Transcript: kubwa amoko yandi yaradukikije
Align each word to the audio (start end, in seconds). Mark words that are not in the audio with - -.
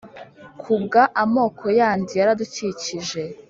kubwa 0.61 1.01
amoko 1.23 1.65
yandi 1.79 2.11
yaradukikije 2.19 3.21